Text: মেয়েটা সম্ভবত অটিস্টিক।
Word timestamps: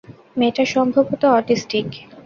মেয়েটা 0.37 0.63
সম্ভবত 0.65 1.21
অটিস্টিক। 1.31 1.87